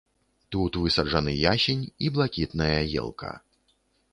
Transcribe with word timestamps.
Тут 0.53 0.77
высаджаны 0.85 1.35
ясень 1.41 1.83
і 2.07 2.11
блакітная 2.15 2.75
елка. 3.03 3.31